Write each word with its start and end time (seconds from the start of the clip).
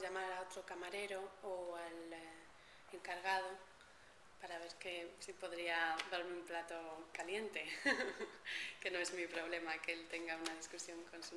llamar 0.00 0.32
a 0.32 0.42
otro 0.42 0.64
camarero 0.64 1.22
o 1.42 1.76
al 1.76 2.12
eh, 2.12 2.38
encargado 2.92 3.48
para 4.40 4.58
ver 4.58 4.72
que 4.76 5.14
si 5.18 5.32
podría 5.32 5.96
darme 6.10 6.32
un 6.32 6.44
plato 6.44 7.08
caliente, 7.12 7.64
que 8.80 8.90
no 8.90 8.98
es 8.98 9.12
mi 9.12 9.26
problema 9.26 9.76
que 9.78 9.92
él 9.92 10.06
tenga 10.08 10.36
una 10.36 10.54
discusión 10.54 11.02
con 11.10 11.22
su 11.22 11.34